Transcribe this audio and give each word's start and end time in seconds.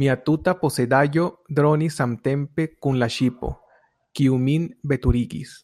Mia 0.00 0.16
tuta 0.24 0.52
posedaĵo 0.64 1.24
dronis 1.58 1.96
samtempe 2.00 2.66
kun 2.88 3.00
la 3.04 3.10
ŝipo, 3.16 3.54
kiu 4.20 4.38
min 4.44 4.68
veturigis. 4.94 5.56